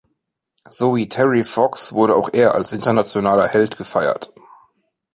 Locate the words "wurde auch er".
1.93-2.55